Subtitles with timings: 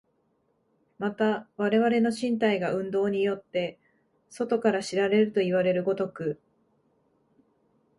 [0.97, 3.77] また我々の身体が運動によって
[4.31, 6.41] 外から知られるといわれる如く、